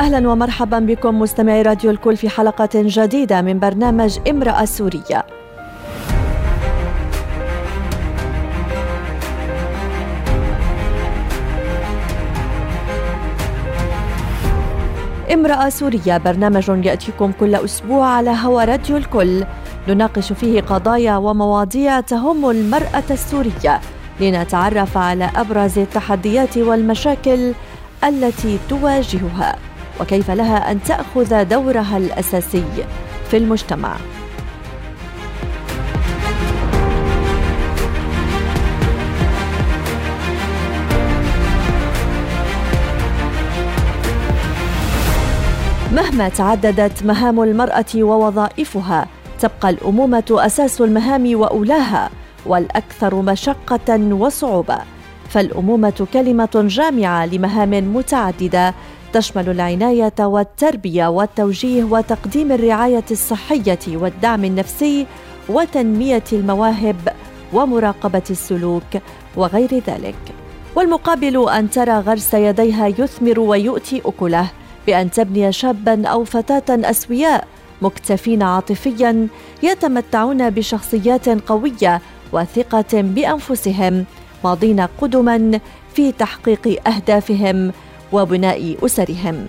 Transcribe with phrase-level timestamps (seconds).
[0.00, 5.26] أهلا ومرحبا بكم مستمعي راديو الكل في حلقة جديدة من برنامج امرأة سورية.
[15.32, 19.44] امرأة سورية برنامج يأتيكم كل أسبوع على هوا راديو الكل.
[19.88, 23.80] نناقش فيه قضايا ومواضيع تهم المرأة السورية.
[24.20, 27.52] لنتعرف على أبرز التحديات والمشاكل
[28.04, 29.69] التي تواجهها.
[30.00, 32.64] وكيف لها أن تأخذ دورها الأساسي
[33.30, 33.96] في المجتمع.
[45.92, 49.06] مهما تعددت مهام المرأة ووظائفها
[49.40, 52.10] تبقى الأمومة أساس المهام وأولاها
[52.46, 54.78] والأكثر مشقة وصعوبة.
[55.28, 58.74] فالأمومة كلمة جامعة لمهام متعددة
[59.12, 65.06] تشمل العناية والتربية والتوجيه وتقديم الرعاية الصحية والدعم النفسي
[65.48, 66.96] وتنمية المواهب
[67.52, 68.96] ومراقبة السلوك
[69.36, 70.40] وغير ذلك.
[70.76, 74.46] والمقابل أن ترى غرس يديها يثمر ويؤتي أكله
[74.86, 77.48] بأن تبني شابا أو فتاة أسوياء
[77.82, 79.28] مكتفين عاطفيا
[79.62, 82.00] يتمتعون بشخصيات قوية
[82.32, 84.04] وثقة بأنفسهم
[84.44, 85.60] ماضين قدما
[85.94, 87.72] في تحقيق أهدافهم
[88.12, 89.46] وبناء أسرهم.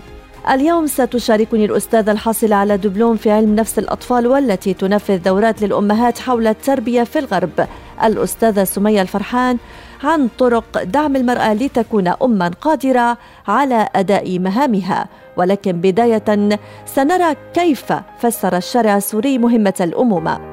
[0.50, 6.48] اليوم ستشاركني الأستاذة الحاصلة على دبلوم في علم نفس الأطفال والتي تنفذ دورات للأمهات حول
[6.48, 7.68] التربية في الغرب.
[8.04, 9.58] الأستاذة سمية الفرحان
[10.04, 15.08] عن طرق دعم المرأة لتكون أما قادرة على أداء مهامها.
[15.38, 20.51] ولكن بداية سنرى كيف فسر الشارع السوري مهمة الأمومة.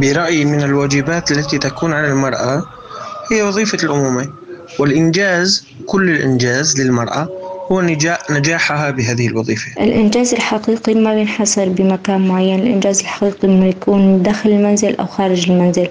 [0.00, 2.62] برأيي من الواجبات التي تكون على المرأة
[3.32, 4.28] هي وظيفة الأمومة
[4.78, 7.28] والإنجاز كل الإنجاز للمرأة
[7.72, 7.80] هو
[8.30, 9.84] نجاحها بهذه الوظيفة.
[9.84, 15.88] الإنجاز الحقيقي ما بينحصر بمكان معين الإنجاز الحقيقي لما يكون داخل المنزل أو خارج المنزل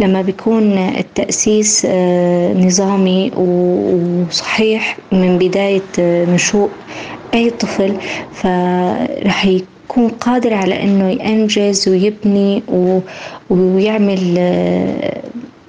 [0.00, 6.70] لما بيكون التأسيس آه، نظامي وصحيح من بداية آه، نشوء
[7.34, 7.96] أي طفل
[8.34, 9.46] فرح
[9.90, 12.62] يكون قادر على إنه ينجز ويبني
[13.50, 15.22] ويعمل آه،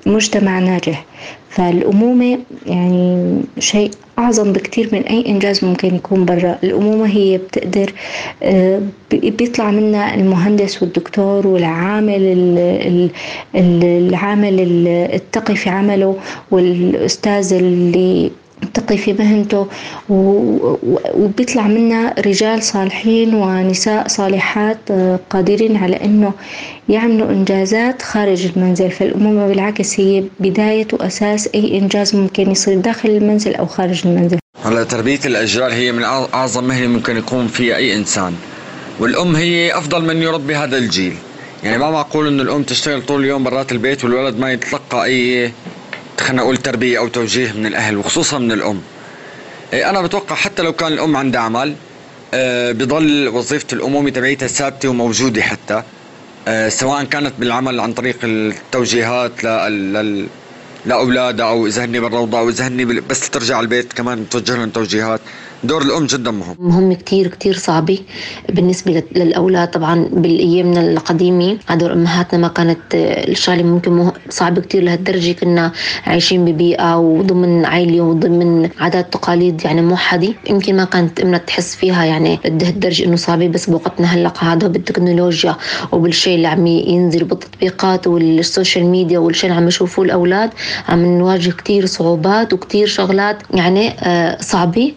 [0.06, 1.06] مجتمع ناجح.
[1.50, 6.58] فالأمومة يعني شيء أعظم بكتير من أي إنجاز ممكن يكون برا.
[6.64, 7.94] الأمومة هي بتقدر
[8.44, 8.82] آه،
[9.12, 12.22] بيطلع منها المهندس والدكتور والعامل
[13.56, 14.60] العامل
[15.14, 16.16] التقي في عمله
[16.52, 18.32] والأستاذ اللي
[18.74, 19.68] تقي في مهنته
[20.10, 26.34] وبيطلع منا رجال صالحين ونساء صالحات آه، قادرين على إنه
[26.90, 28.92] يعملوا إنجازات خارج المنزل.
[28.92, 34.38] فالامومه بالعكس هي بداية وأساس أي إنجاز ممكن يصير داخل المنزل أو خارج المنزل.
[34.66, 38.34] هلا تربية الأجيال هي من أعظم مهنة ممكن يقوم فيها أي إنسان.
[39.00, 41.14] والأم هي أفضل من يربي هذا الجيل.
[41.64, 45.52] يعني ما معقول إنه الأم تشتغل طول اليوم برات البيت والولد ما يتلقى أي
[46.22, 48.82] خلينا نقول تربية أو توجيه من الأهل وخصوصا من الأم.
[49.74, 51.76] إيه، أنا بتوقع حتى لو كان الأم عندها عمل
[52.34, 55.84] آه، بضل وظيفة الامومه تبعيتها ثابتة وموجودة حتى.
[56.48, 60.28] آه، سواء كانت بالعمل عن طريق التوجيهات لل
[60.86, 65.22] لأولادها أو إذا هني بالروضة أو إذا هني بس ترجع البيت كمان توجه لهم توجيهات.
[65.64, 66.56] دور الأم جدا مهم.
[66.60, 68.00] مهم كثير كثير صعبة.
[68.50, 75.32] بالنسبة للأولاد طبعا بالأيامنا القديمة دور أمهاتنا ما كانت الشغلة ممكن صعبة كثير لهالدرجة.
[75.32, 75.72] كنا
[76.06, 80.34] عايشين ببيئة وضمن عائلة وضمن عادات تقاليد يعني موحدة.
[80.50, 85.56] يمكن ما كانت أمنا تحس فيها يعني لهالدرجه إنه صعبة بس بوقتنا هلا هذا بالتكنولوجيا
[85.92, 90.50] وبالشيء اللي عم ينزل بالتطبيقات والسوشيال ميديا والشيء اللي عم يشوفوه الأولاد
[90.90, 94.92] عم نواجه كثير صعوبات وكثير شغلات يعني آه، صعبة.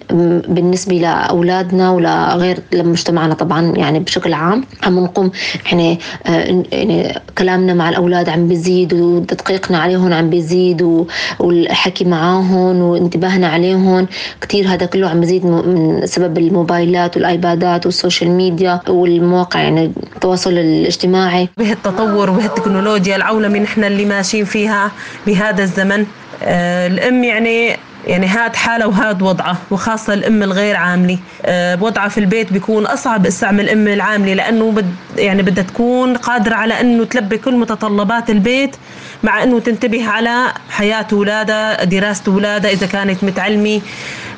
[0.55, 4.65] بالنسبة لأولادنا ولغير لمجتمعنا طبعا يعني بشكل عام.
[4.83, 5.31] عم نقوم
[5.73, 11.07] آه، يعني كلامنا مع الأولاد عم بيزيد وتدقيقنا عليهم عم بيزيد
[11.39, 14.07] والحكي معاهم وانتباهنا عليهم.
[14.41, 20.53] كثير هذا كله عم بيزيد من سبب الموبايلات والآيبادات وال social media والمواقع يعني التواصل
[20.53, 21.49] الاجتماعي.
[21.59, 24.91] بهالتطور وبهالتكنولوجيا العولمة نحن اللي ماشيين فيها
[25.27, 26.07] بهذا الزمن.
[26.43, 31.19] آه، الأم يعني يعني هاد حالة وهاد وضعة وخاصة الأم الغير عاملة.
[31.45, 36.55] أه وضعها في البيت بيكون أصعب استعمل الأم العاملة لأنه بد يعني بدها تكون قادرة
[36.55, 38.77] على أنه تلبي كل متطلبات البيت
[39.23, 43.81] مع أنه تنتبه على حياة أولادها دراسة أولادها إذا كانت متعلمة.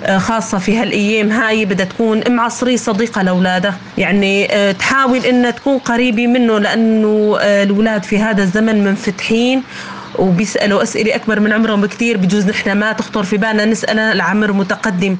[0.04, 3.74] أه خاصة في هالأيام هاي بدها تكون أم عصرية صديقة لأولادها.
[3.98, 9.62] يعني أه تحاول أنها تكون قريبة منه لأنه الأولاد في هذا الزمن منفتحين.
[10.14, 15.16] وبيسألوا أسئلة أكبر من عمرهم بكتير بجوز نحن ما تخطر في بالنا نسألها لعمر متقدم.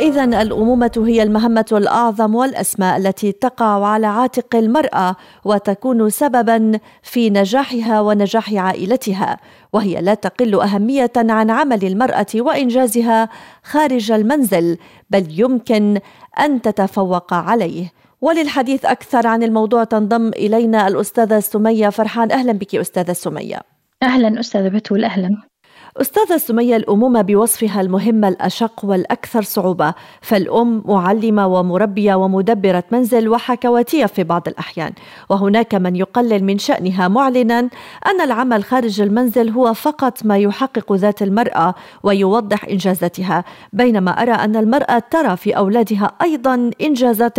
[0.00, 8.00] إذا الأمومة هي المهمة الأعظم والأسمى التي تقع على عاتق المرأة وتكون سببا في نجاحها
[8.00, 9.36] ونجاح عائلتها،
[9.72, 13.28] وهي لا تقل أهمية عن عمل المرأة وإنجازها
[13.62, 14.78] خارج المنزل،
[15.10, 16.00] بل يمكن
[16.40, 17.92] أن تتفوق عليه.
[18.20, 22.32] وللحديث أكثر عن الموضوع تنضم إلينا الأستاذة سمية فرحان.
[22.32, 23.60] أهلا بك أستاذة سمية.
[24.02, 25.49] أهلا أستاذة بتول أهلا.
[25.96, 34.24] أستاذة سمية الأمومة بوصفها المهمة الأشق والأكثر صعوبة فالأم معلمة ومربية ومدبرة منزل وحكواتية في
[34.24, 34.92] بعض الأحيان
[35.28, 37.58] وهناك من يقلل من شأنها معلنا
[38.06, 44.56] أن العمل خارج المنزل هو فقط ما يحقق ذات المرأة ويوضح إنجازاتها بينما أرى أن
[44.56, 47.36] المرأة ترى في أولادها أيضا إنجازات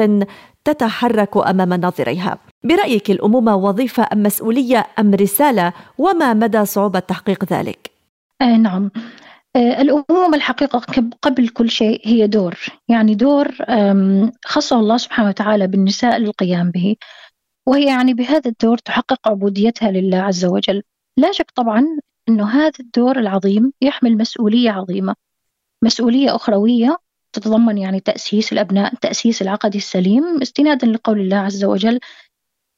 [0.65, 2.37] تتحرك أمام ناظريها.
[2.63, 7.90] برأيك الأمومة وظيفة أم مسؤولية أم رسالة وما مدى صعوبة تحقيق ذلك؟
[8.41, 8.91] آه نعم.
[9.55, 10.79] آه الأمومة الحقيقة
[11.21, 12.57] قبل كل شيء هي دور.
[12.89, 13.47] يعني دور
[14.45, 16.95] خصه الله سبحانه وتعالى بالنساء للقيام به.
[17.67, 20.83] وهي يعني بهذا الدور تحقق عبوديتها لله عز وجل.
[21.17, 21.85] لا شك طبعا
[22.29, 25.15] أنه هذا الدور العظيم يحمل مسؤولية عظيمة.
[25.83, 26.97] مسؤولية أخروية
[27.33, 30.41] تتضمن يعني تأسيس الأبناء تأسيس العقد السليم.
[30.41, 31.99] استنادا لقول الله عز وجل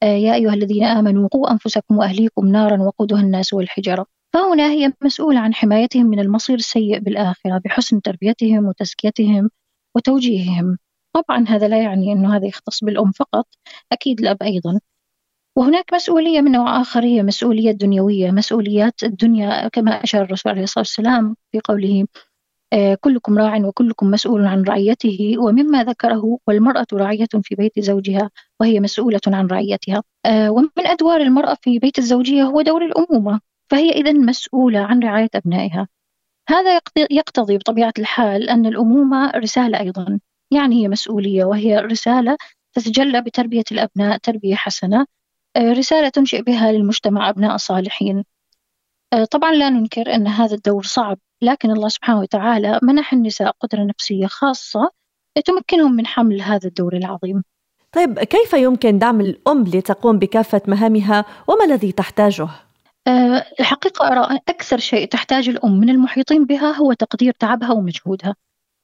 [0.03, 4.05] آه، يا أيها الذين آمنوا قوا أنفسكم وأهليكم نارا وقودها الناس والحجارة.
[4.33, 9.49] فهنا هي مسؤولة عن حمايتهم من المصير السيء بالآخرة بحسن تربيتهم وتزكيتهم
[9.95, 10.77] وتوجيههم.
[11.15, 13.47] طبعا هذا لا يعني أنه هذا يختص بالأم فقط
[13.91, 14.79] أكيد الأب أيضا.
[15.57, 20.81] وهناك مسؤولية من نوع آخر هي مسؤولية دنيوية مسؤوليات الدنيا كما أشار الرسول عليه الصلاة
[20.81, 22.05] والسلام في قوله
[22.73, 28.79] آه، كلكم راع وكلكم مسؤول عن رعيته ومما ذكره والمرأة راعية في بيت زوجها وهي
[28.79, 30.03] مسؤولة عن رعيتها.
[30.25, 33.52] آه، ومن أدوار المرأة في بيت الزوجية هو دور الأمومة.
[33.73, 35.87] فهي إذا مسؤولة عن رعاية أبنائها.
[36.49, 36.79] هذا
[37.11, 40.19] يقتضي بطبيعة الحال أن الأمومة رسالة أيضا.
[40.51, 42.37] يعني هي مسؤولية وهي رسالة
[42.73, 45.05] تتجلى بتربية الأبناء تربية حسنة
[45.55, 48.23] آه، رسالة تنشئ بها للمجتمع أبناء صالحين.
[49.13, 53.83] آه، طبعا لا ننكر أن هذا الدور صعب لكن الله سبحانه وتعالى منح النساء قدرة
[53.83, 54.91] نفسية خاصة
[55.45, 57.43] تمكنهم من حمل هذا الدور العظيم.
[57.91, 62.49] طيب كيف يمكن دعم الأم لتقوم بكافة مهامها وما الذي تحتاجه؟
[63.07, 68.35] أه الحقيقة أرى أكثر شيء تحتاج الأم من المحيطين بها هو تقدير تعبها ومجهودها.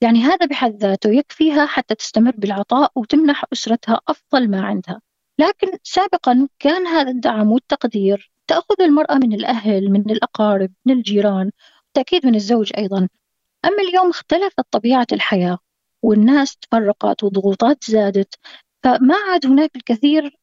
[0.01, 5.01] يعني هذا بحد ذاته يكفيها حتى تستمر بالعطاء وتمنح أسرتها أفضل ما عندها.
[5.39, 11.51] لكن سابقا كان هذا الدعم والتقدير تأخذ المرأة من الأهل من الأقارب من الجيران
[11.85, 13.09] بالتأكيد من الزوج أيضا.
[13.65, 15.57] أما اليوم اختلفت طبيعة الحياة
[16.03, 18.35] والناس تفرقت وضغوطات زادت
[18.83, 20.37] فما عاد هناك الكثير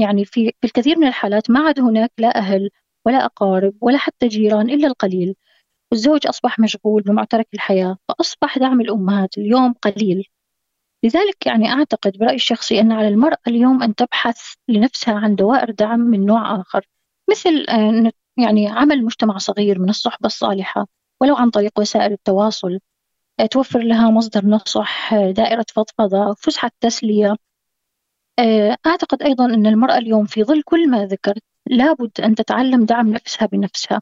[0.00, 2.70] يعني في الكثير من الحالات ما عاد هناك لا أهل
[3.06, 5.34] ولا أقارب ولا حتى جيران إلا القليل.
[5.92, 10.24] والزوج أصبح مشغول بمعترك الحياة فأصبح دعم الأمهات اليوم قليل.
[11.04, 14.38] لذلك يعني أعتقد برأيي الشخصي أن على المرأة اليوم أن تبحث
[14.68, 16.86] لنفسها عن دوائر دعم من نوع آخر
[17.30, 20.86] مثل آه، يعني عمل مجتمع صغير من الصحبة الصالحة
[21.20, 22.78] ولو عن طريق وسائل التواصل.
[23.40, 27.36] آه، توفر لها مصدر نصح آه، دائرة فضفضة فسحة تسلية.
[28.86, 33.46] أعتقد أيضا أن المرأة اليوم في ظل كل ما ذكرت لابد أن تتعلم دعم نفسها
[33.46, 34.00] بنفسها.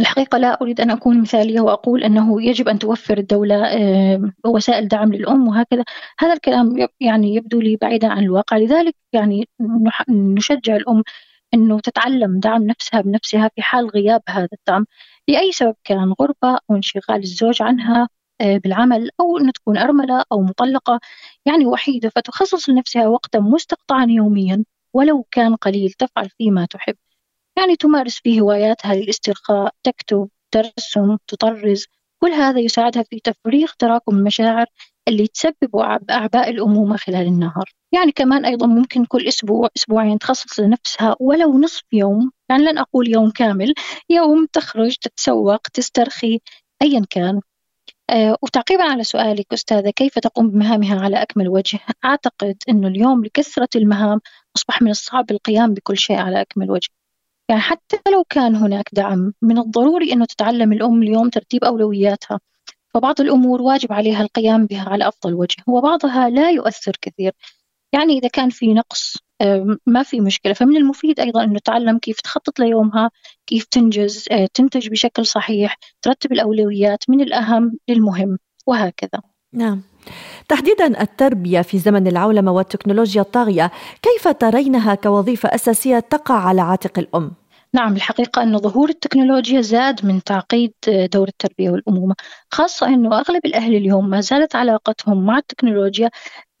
[0.00, 3.56] الحقيقة لا أريد أن أكون مثالية وأقول أنه يجب أن توفر الدولة
[4.46, 5.84] وسائل دعم للأم وهكذا.
[6.18, 8.56] هذا الكلام يعني يبدو لي بعيدا عن الواقع.
[8.56, 9.48] لذلك يعني
[10.10, 11.02] نشجع الأم
[11.54, 14.86] أنه تتعلم دعم نفسها بنفسها في حال غياب هذا الدعم.
[15.28, 18.08] لأي سبب كان غربة أو انشغال الزوج عنها
[18.40, 21.00] آه، بالعمل أو أن تكون أرملة أو مطلقة
[21.46, 24.64] يعني وحيدة فتخصص لنفسها وقتا مستقطعا يوميا.
[24.92, 26.96] ولو كان قليل تفعل فيه ما تحب.
[27.58, 31.86] يعني تمارس فيه هواياتها للاسترخاء تكتب ترسم تطرز.
[32.18, 34.66] كل هذا يساعدها في تفريغ تراكم المشاعر
[35.08, 35.76] اللي تسبب
[36.10, 37.72] أعباء الأمومة خلال النهار.
[37.92, 42.30] يعني كمان أيضا ممكن كل أسبوع أسبوعين تخصص لنفسها ولو نصف يوم.
[42.48, 43.74] يعني لن أقول يوم كامل
[44.10, 46.40] يوم تخرج تتسوق تسترخي
[46.82, 47.40] أيا كان.
[48.10, 53.68] أه وتعقيبا على سؤالك أستاذة كيف تقوم بمهامها على أكمل وجه؟ أعتقد أنه اليوم لكثرة
[53.76, 54.20] المهام
[54.56, 56.88] أصبح من الصعب القيام بكل شيء على أكمل وجه.
[57.48, 62.40] يعني حتى لو كان هناك دعم من الضروري أنه تتعلم الأم اليوم ترتيب أولوياتها.
[62.94, 67.32] فبعض الأمور واجب عليها القيام بها على أفضل وجه وبعضها لا يؤثر كثير.
[67.92, 69.16] يعني إذا كان في نقص
[69.86, 70.52] ما في مشكلة.
[70.52, 73.10] فمن المفيد أيضا أنه تتعلم كيف تخطط ليومها
[73.46, 79.22] كيف تنجز آه، تنتج بشكل صحيح ترتب الأولويات من الأهم للمهم وهكذا.
[79.52, 79.82] نعم.
[80.48, 83.70] تحديدا التربية في زمن العولمة والتكنولوجيا الطاغية
[84.02, 87.32] كيف ترينها كوظيفة أساسية تقع على عاتق الأم؟
[87.74, 90.72] نعم الحقيقة أن ظهور التكنولوجيا زاد من تعقيد
[91.12, 92.14] دور التربية والأمومة
[92.50, 96.10] خاصة أنه أغلب الأهل اليوم ما زالت علاقتهم مع التكنولوجيا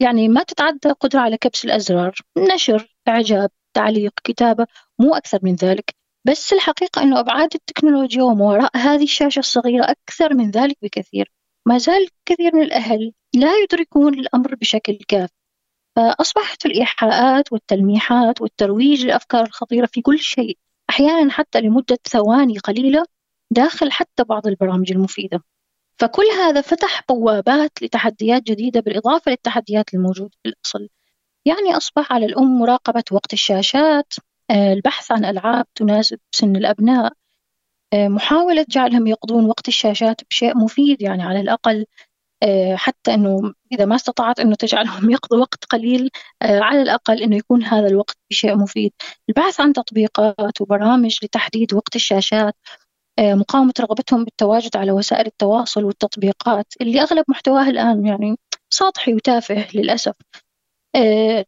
[0.00, 4.66] يعني ما تتعدى قدرة على كبس الأزرار نشر إعجاب تعليق كتابة
[4.98, 5.94] مو أكثر من ذلك
[6.26, 11.32] بس الحقيقة أنه أبعاد التكنولوجيا وما وراء هذه الشاشة الصغيرة أكثر من ذلك بكثير
[11.66, 15.32] ما زال كثير من الأهل لا يدركون الأمر بشكل كافي
[15.96, 20.58] فأصبحت الإيحاءات والتلميحات والترويج للأفكار الخطيرة في كل شيء
[20.90, 23.04] أحيانا حتى لمدة ثواني قليلة
[23.50, 25.42] داخل حتى بعض البرامج المفيدة.
[25.98, 30.88] فكل هذا فتح بوابات لتحديات جديدة بالإضافة للتحديات الموجودة في الأصل.
[31.44, 34.14] يعني أصبح على الأم مراقبة وقت الشاشات
[34.50, 37.12] آه، البحث عن ألعاب تناسب سن الأبناء
[37.94, 41.86] محاولة جعلهم يقضون وقت الشاشات بشيء مفيد يعني على الأقل
[42.42, 46.10] آه، حتى أنه إذا ما استطعت أنه تجعلهم يقضوا وقت قليل
[46.42, 48.92] على الأقل أنه يكون هذا الوقت بشيء مفيد.
[49.28, 52.54] البحث عن تطبيقات وبرامج لتحديد وقت الشاشات
[53.20, 58.36] مقاومة رغبتهم بالتواجد على وسائل التواصل والتطبيقات اللي أغلب محتواها الآن يعني
[58.70, 60.14] سطحي وتافه للأسف.
[60.34, 60.45] آه،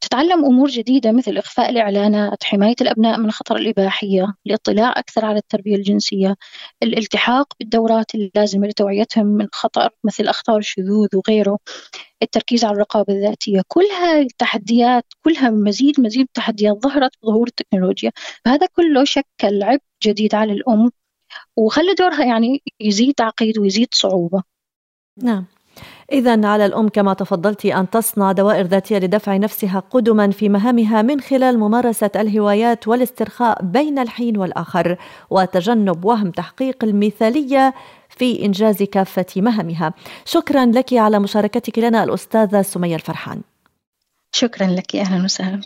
[0.00, 5.76] تتعلم أمور جديدة مثل إخفاء الإعلانات حماية الأبناء من خطر الإباحية الاطلاع أكثر على التربية
[5.76, 6.37] الجنسية
[6.83, 11.59] الالتحاق بالدورات اللازمة لتوعيتهم من خطر مثل أخطار الشذوذ وغيره
[12.23, 18.12] التركيز على الرقابة الذاتية كل هاي التحديات كلها مزيد مزيد تحديات ظهرت بظهور التكنولوجيا
[18.45, 20.90] فهذا كله شكل عبء جديد على الأم
[21.57, 24.43] وخلى دورها يعني يزيد تعقيد ويزيد صعوبة.
[25.23, 25.47] نعم.
[26.12, 31.20] إذا على الأم كما تفضلت أن تصنع دوائر ذاتية لدفع نفسها قدما في مهامها من
[31.20, 34.96] خلال ممارسة الهوايات والاسترخاء بين الحين والآخر
[35.30, 37.74] وتجنب وهم تحقيق المثالية
[38.08, 39.94] في إنجاز كافة مهامها.
[40.24, 43.40] شكرا لك على مشاركتك لنا الأستاذة سمية الفرحان.
[44.32, 45.60] شكرا لك أهلا وسهلا.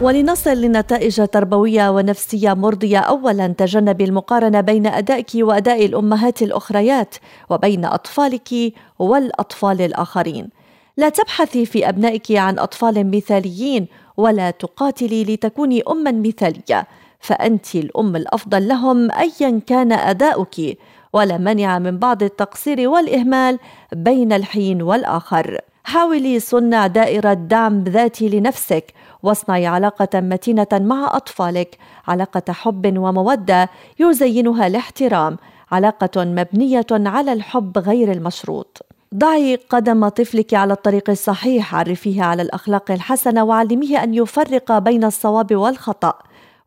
[0.00, 7.14] ولنصل لنتائج تربويه ونفسيه مرضية اولا تجنبي المقارنة بين أدائك وأداء الأمهات الأخريات
[7.50, 10.48] وبين أطفالك والأطفال الآخرين.
[10.96, 13.86] لا تبحثي في أبنائك عن أطفال مثاليين
[14.16, 16.86] ولا تقاتلي لتكوني اما مثالية
[17.20, 20.78] فأنت الأم الأفضل لهم ايا كان أداؤك
[21.12, 23.58] ولا مانع من بعض التقصير والإهمال
[23.92, 25.60] بين الحين والآخر.
[25.84, 28.84] حاولي صنع دائرة دعم ذاتي لنفسك
[29.26, 31.78] واصنعي علاقة متينة مع أطفالك.
[32.08, 35.36] علاقة حب ومودة يزينها الاحترام.
[35.72, 38.86] علاقة مبنية على الحب غير المشروط.
[39.14, 41.74] ضعي قدم طفلك على الطريق الصحيح.
[41.74, 46.18] عرفيه على الأخلاق الحسنة وعلميه أن يفرق بين الصواب والخطأ.